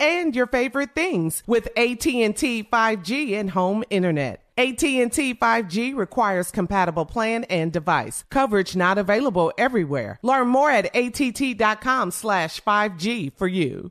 [0.00, 4.42] and your favorite things with AT&T 5G and home internet.
[4.58, 8.24] AT&T 5G requires compatible plan and device.
[8.30, 10.18] Coverage not available everywhere.
[10.22, 13.90] Learn more at att.com slash 5G for you.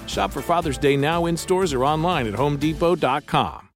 [0.11, 3.69] Shop for Father's Day now in stores or online at homedepot.com.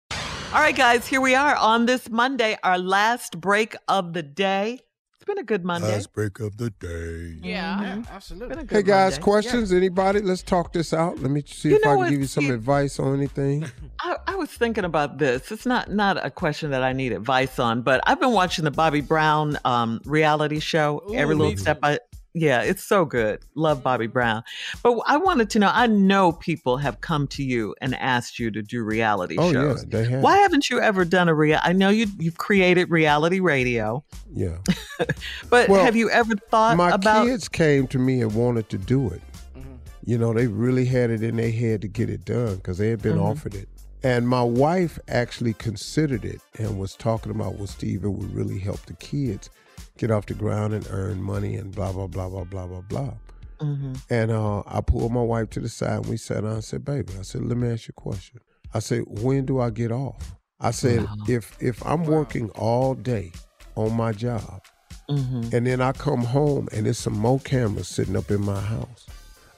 [0.54, 4.80] All right, guys, here we are on this Monday, our last break of the day.
[5.16, 5.88] It's been a good Monday.
[5.94, 7.40] Last break of the day.
[7.42, 8.10] Yeah, Mhm.
[8.12, 8.50] absolutely.
[8.50, 9.24] Been a good Hey guys, Monday.
[9.24, 9.72] questions?
[9.74, 10.20] Anybody?
[10.22, 11.20] Let's talk this out.
[11.22, 12.54] Let me see You if I can give you some Steve?
[12.54, 13.66] advice on anything.
[14.02, 15.52] I, I was thinking about this.
[15.52, 18.72] It's not not a question that I need advice on, but I've been watching the
[18.72, 21.02] Bobby Brown um, reality show.
[21.10, 22.00] Ooh, every little step I
[22.36, 23.40] yeah, it's so good.
[23.56, 24.44] Love Bobby Brown.
[24.84, 25.72] But I wanted to know.
[25.74, 29.84] I know people have come to you and asked you to do reality Oh shows.
[29.84, 30.22] yeah, they have.
[30.22, 31.60] Why haven't you ever done a real?
[31.64, 34.04] I know you you've created reality radio,
[34.34, 34.58] Yeah.
[35.50, 37.26] but Well, have you ever thought My about?
[37.28, 39.22] kids came to me and wanted to do it.
[39.58, 39.72] Mm-hmm.
[40.06, 42.90] You know, they really had it in their head to get it done because they
[42.90, 43.32] had been Mhm.
[43.32, 43.70] offered it.
[44.04, 48.60] And my wife actually considered it and was talking about, well, Steve, it would really
[48.60, 49.50] help the kids
[49.98, 53.14] get off the ground and earn money and blah, blah, blah, blah, blah, blah, blah.
[53.62, 53.98] Mhm.
[54.10, 56.84] And uh, I pulled my wife to the side and we sat down and said,
[56.84, 58.40] baby, I said, let me ask you a question.
[58.74, 60.36] I said, when do I get off?
[60.60, 61.16] I said, Wow.
[61.30, 63.32] if if I'm working all day
[63.76, 64.62] on my job
[65.10, 65.54] Mhm.
[65.54, 69.06] and then I come home and there's some more cameras sitting up in my house.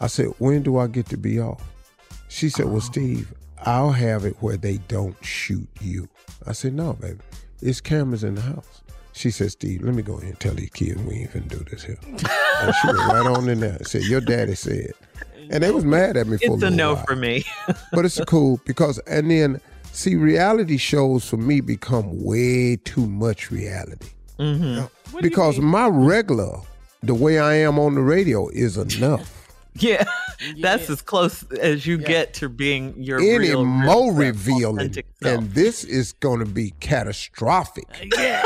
[0.01, 1.63] I said, when do I get to be off?
[2.27, 3.33] She said, well, Steve,
[3.65, 6.07] I'll have it where they don't shoot you.
[6.45, 7.19] I said, no, baby,
[7.61, 8.81] it's cameras in the house.
[9.17, 11.65] She said, Steve, let me go ahead and tell these kids we ain't finna do
[11.69, 11.97] this here.
[12.05, 14.91] and she went right on in there and said, your daddy said.
[15.49, 16.53] And they was mad at me for that.
[16.55, 17.03] It's a a little no while.
[17.05, 17.43] for me.
[17.93, 19.59] but it's cool because and then
[19.91, 24.09] see reality shows for me become way too much reality
[24.39, 24.81] hmm
[25.21, 26.59] because my regular
[27.01, 29.47] the way i am on the radio is enough
[29.79, 30.03] Yeah,
[30.59, 35.51] that's as close as you get to being your any real, more real, revealing and
[35.51, 38.43] this is going to be catastrophic uh, Yeah.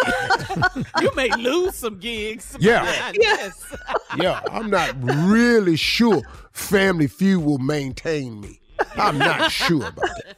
[1.01, 2.55] you may lose some gigs.
[2.59, 3.11] Yeah.
[3.13, 3.75] Yes.
[4.17, 6.21] yeah i'm not really sure
[6.51, 8.59] family feud will maintain me
[8.95, 10.38] i'm not sure about that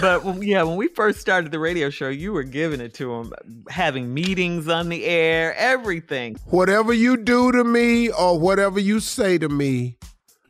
[0.00, 3.32] But yeah, when we first started the radio show, you were giving it to them,
[3.68, 6.36] having meetings on the air, everything.
[6.50, 9.96] whatever you do to me or whatever you say to me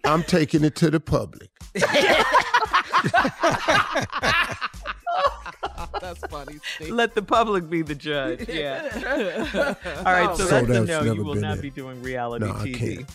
[0.04, 1.50] i'm taking it to the public
[6.00, 6.58] that's funny.
[6.76, 6.90] Steve.
[6.90, 8.48] Let the public be the judge.
[8.48, 9.74] Yeah.
[9.98, 11.12] All right, so, So that's a that's no.
[11.12, 11.62] You will not it.
[11.62, 12.74] be doing reality No, I TV.
[12.74, 13.10] can't.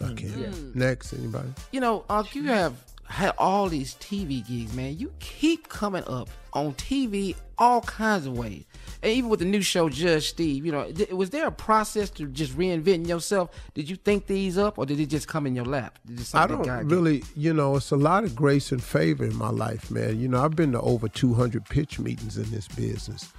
[0.00, 0.14] I hmm.
[0.14, 0.76] can't.
[0.76, 1.48] Next, anybody?
[1.72, 2.74] You know, Unc, you have
[3.04, 4.98] had all these TV gigs, man.
[4.98, 8.64] You keep coming up on TV all kinds of ways.
[9.02, 12.10] And even with the new show, Judge Steve, you know, th- was there a process
[12.10, 13.50] to just reinventing yourself?
[13.74, 15.98] Did you think these up or did it just come in your lap?
[16.06, 16.96] Did it I don't God gave you?
[16.96, 20.18] really, you know, it's a lot of grace and favor in my life, man.
[20.18, 23.32] You know, I've been to over 200 pitch meetings in this business.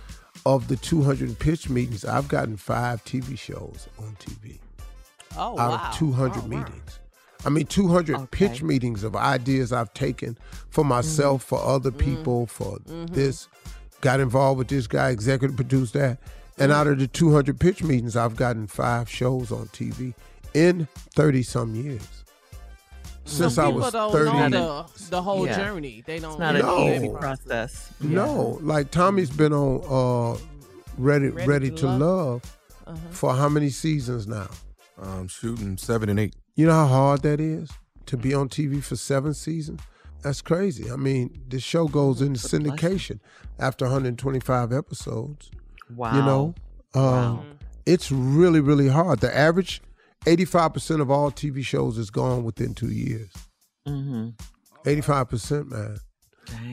[0.46, 4.60] Of the 200 pitch meetings, I've gotten five TV shows on TV
[5.36, 5.90] Oh, out wow.
[5.90, 7.00] of 200 meetings.
[7.46, 10.38] I mean, 200 pitch meetings of ideas I've taken
[10.70, 11.56] for myself, mm-hmm.
[11.56, 13.06] for other people, for mm-hmm.
[13.14, 13.48] this.
[14.02, 16.20] Got involved with this guy, executive produced that.
[16.58, 20.14] And out of the 200 pitch meetings, I've gotten five shows on TV
[20.54, 22.02] in 30 some years.
[23.26, 24.50] Since Some I people was don't 30.
[24.50, 25.56] know the, the whole Yeah.
[25.58, 26.04] journey.
[26.06, 26.88] They don't It's not No.
[26.88, 27.90] an easy process.
[28.02, 29.84] No, like Tommy's been on
[30.38, 30.40] uh,
[30.98, 32.58] Ready Ready, Ready to, to Love,
[33.12, 34.48] for how many seasons now?
[35.00, 36.34] Um, shooting seven and eight.
[36.56, 37.70] You know how hard that is
[38.08, 39.80] to be on TV for seven seasons?
[40.22, 40.92] That's crazy.
[40.92, 43.20] I mean, the show goes into syndication
[43.60, 45.50] after 125 episodes.
[45.96, 46.16] Wow.
[46.16, 46.56] You know,
[46.94, 49.20] um, it's really, really hard.
[49.20, 49.82] The average
[50.26, 53.32] 85% of all TV shows is gone within two years.
[53.88, 54.30] Mm-hmm.
[54.84, 55.98] 85%, man.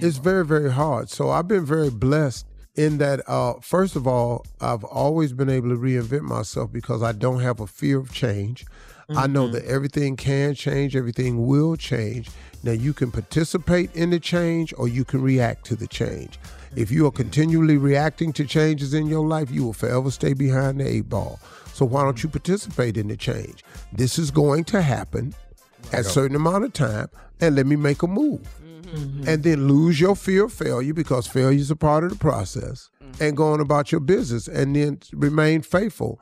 [0.00, 1.10] It's very, very hard.
[1.10, 2.46] So I've been very blessed
[2.76, 7.12] in that, uh, first of all, I've always been able to reinvent myself because I
[7.12, 8.66] don't have a fear of change.
[9.10, 9.54] I know mm-hmm.
[9.54, 12.28] that everything can change, everything will change.
[12.62, 16.38] Now, you can participate in the change or you can react to the change.
[16.74, 20.80] If you are continually reacting to changes in your life, you will forever stay behind
[20.80, 21.38] the eight ball.
[21.72, 23.64] So, why don't you participate in the change?
[23.92, 25.34] This is going to happen
[25.92, 27.08] at a certain amount of time,
[27.40, 28.40] and let me make a move
[28.86, 29.28] mm-hmm.
[29.28, 32.90] and then lose your fear of failure because failure is a part of the process
[33.02, 33.22] mm-hmm.
[33.22, 36.20] and go on about your business and then remain faithful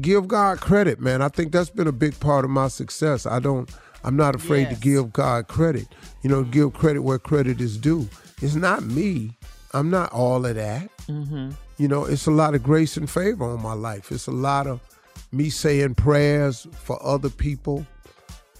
[0.00, 1.22] give god credit man.
[1.22, 3.26] I think that's been a big part of my success.
[3.26, 3.70] I don't
[4.02, 5.88] i'm not afraid to give god credit.
[6.22, 8.08] You know give credit where credit is due.
[8.42, 9.36] It's not me.
[9.72, 10.88] I'm not all of that.
[11.78, 14.12] You know it's a lot of grace and favor on my life.
[14.12, 14.80] It's a lot of
[15.32, 17.86] me saying prayers for other people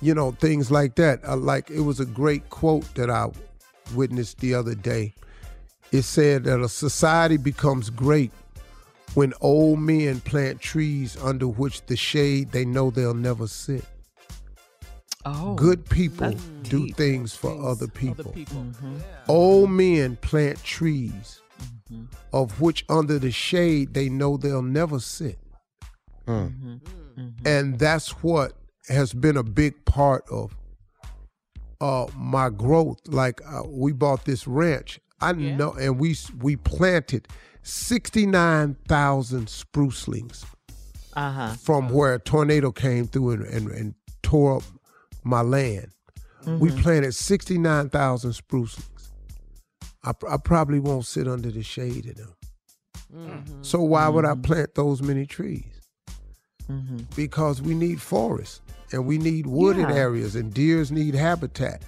[0.03, 1.21] you know things like that.
[1.27, 3.29] Uh, like it was a great quote that i
[3.95, 5.15] witnessed the other day.
[5.93, 8.31] It said that a society becomes great
[9.15, 13.85] when old men plant trees under which the shade they know they'll never sit.
[15.27, 15.55] Oh.
[15.55, 16.97] good people do deep.
[16.97, 18.63] things for Things other people Other people.
[18.63, 18.97] Mm-hmm.
[19.29, 21.43] old men plant trees
[21.93, 22.05] mm-hmm.
[22.33, 25.39] of which under the shade they know they'll never sit.
[26.25, 26.47] Hmm.
[27.19, 27.29] Mm-hmm.
[27.45, 28.55] And that's what
[28.89, 30.57] has been a big part of
[31.83, 33.01] uh my growth.
[33.07, 37.27] Like uh, we bought this ranch i know and we we planted
[37.63, 40.45] 69,000 sprucelings
[41.15, 41.53] Uh-huh.
[41.55, 44.63] from where a tornado came through and, and, and tore up
[45.25, 45.89] my land.
[46.47, 46.81] We mm-hmm.
[46.81, 49.11] planted 69,000 sprucelings.
[50.03, 52.35] I, I probably won't sit under the shade of them.
[53.15, 53.63] Mm-hmm.
[53.63, 54.43] So why would I mm-hmm.
[54.43, 55.65] plant those many trees?
[57.17, 58.61] Because we need forests
[58.93, 59.97] and we need wooded Yeah.
[59.97, 61.83] areas and deers need habitat.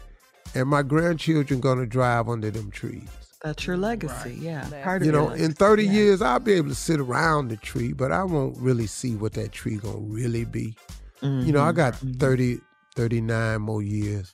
[0.55, 3.09] And my grandchildren gonna drive under them trees.
[3.43, 4.39] That's your legacy, right.
[4.39, 4.83] yeah.
[4.85, 5.91] Part you know, in 30 yeah.
[5.91, 9.33] years, I'll be able to sit around the tree, but I won't really see what
[9.33, 10.77] that tree gonna really be.
[11.23, 11.47] Mm-hmm.
[11.47, 11.77] You know, I mm-hmm.
[11.77, 12.13] got mm-hmm.
[12.13, 12.61] 30,
[12.95, 14.33] 39 more years,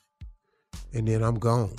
[0.93, 1.73] and then I'm gone.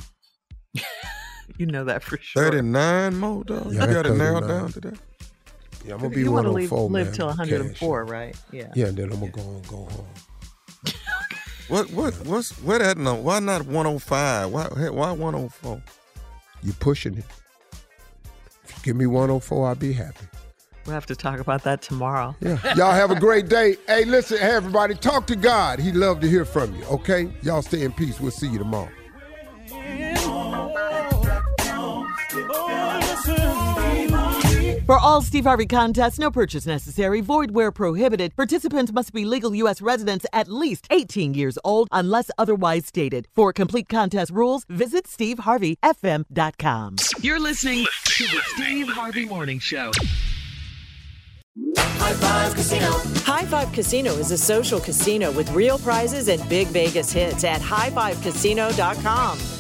[1.57, 2.51] you know that for sure.
[2.51, 3.71] 39 more, though?
[3.71, 4.99] Yeah, you gotta narrow down to that?
[5.85, 8.11] Yeah, I'm gonna be you one live, live man, till 104, cash.
[8.11, 8.37] right?
[8.51, 8.73] Yeah.
[8.75, 10.07] Yeah, and then I'm gonna go and go home.
[11.69, 13.23] what what what's what that number?
[13.23, 14.51] Why not 105?
[14.51, 15.83] Why why 104?
[16.63, 17.25] You're pushing it.
[18.65, 20.27] If you give me 104, I'll be happy.
[20.87, 22.35] We'll have to talk about that tomorrow.
[22.41, 22.59] Yeah.
[22.75, 23.77] Y'all have a great day.
[23.87, 25.79] Hey, listen, hey, everybody, talk to God.
[25.79, 27.31] He'd love to hear from you, okay?
[27.43, 28.19] Y'all stay in peace.
[28.19, 28.91] We'll see you tomorrow.
[34.91, 38.35] For all Steve Harvey contests, no purchase necessary, void where prohibited.
[38.35, 39.81] Participants must be legal U.S.
[39.81, 43.29] residents at least 18 years old unless otherwise stated.
[43.33, 46.97] For complete contest rules, visit SteveHarveyFM.com.
[47.21, 49.93] You're listening to the Steve Harvey Morning Show.
[51.79, 52.91] High Five Casino.
[53.21, 57.61] High Five Casino is a social casino with real prizes and big Vegas hits at
[57.61, 59.60] highfivecasino.com.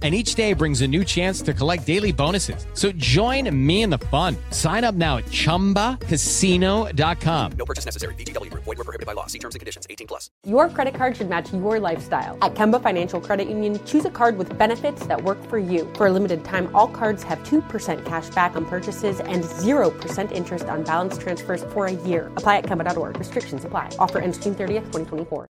[0.00, 2.64] And each day brings a new chance to collect daily bonuses.
[2.74, 4.36] So join me in the fun.
[4.50, 7.52] Sign up now at chumbacasino.com.
[7.58, 8.14] No purchase necessary.
[8.14, 8.62] VGW Group.
[8.64, 9.26] Void were prohibited by law.
[9.26, 9.88] See terms and conditions.
[9.90, 10.30] 18 plus.
[10.46, 12.38] Your credit card should match your lifestyle.
[12.42, 15.90] At Kemba Financial Credit Union, choose a card with benefits that work for you.
[15.94, 20.66] For a limited time, all cards have 2% cash back on purchases and 0% interest
[20.66, 22.30] on balance transfers for a year.
[22.36, 23.18] Apply at Kemba.org.
[23.18, 23.90] Restrictions apply.
[23.98, 25.46] Offer ends June 30th, 2024.